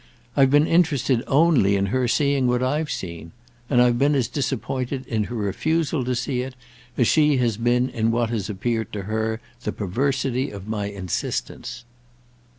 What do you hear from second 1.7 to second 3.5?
in her seeing what I've seen.